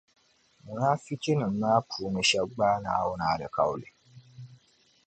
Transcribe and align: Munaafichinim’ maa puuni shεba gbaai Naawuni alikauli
Munaafichinim’ 0.63 1.53
maa 1.61 1.79
puuni 1.89 2.21
shεba 2.29 2.49
gbaai 2.51 2.79
Naawuni 2.83 3.25
alikauli 3.31 3.87